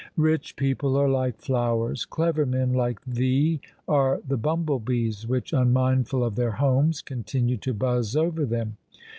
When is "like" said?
1.07-1.37, 2.73-2.99